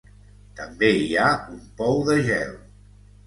[0.59, 1.27] També hi ha
[1.57, 2.57] un Pou de gel.